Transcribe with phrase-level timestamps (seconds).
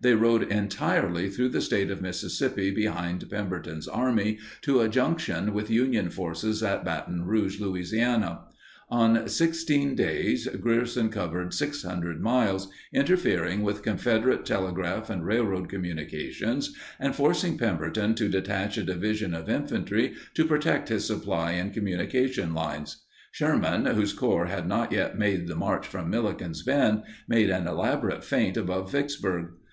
[0.00, 5.70] They rode entirely through the State of Mississippi behind Pemberton's army to a junction with
[5.70, 8.40] Union forces at Baton Rouge, La.
[8.92, 17.14] In 16 days Grierson covered 600 miles, interfering with Confederate telegraph and railroad communications and
[17.14, 23.04] forcing Pemberton to detach a division of infantry to protect his supply and communication lines.
[23.32, 28.24] Sherman, whose corps had not yet made the march from Milliken's Bend, made an elaborate
[28.24, 29.52] feint above Vicksburg.